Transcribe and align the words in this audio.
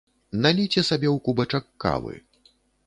Наліце 0.45 0.81
сабе 0.89 1.07
ў 1.15 1.17
кубачак 1.29 1.65
кавы 1.87 2.13